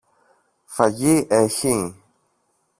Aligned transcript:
Φαγί 0.73 1.27
έχει; 1.29 1.95